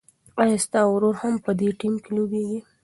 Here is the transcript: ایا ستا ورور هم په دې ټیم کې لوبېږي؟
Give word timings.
ایا 0.41 0.57
ستا 0.65 0.79
ورور 0.91 1.15
هم 1.21 1.33
په 1.45 1.51
دې 1.59 1.69
ټیم 1.79 1.93
کې 2.03 2.09
لوبېږي؟ 2.15 2.59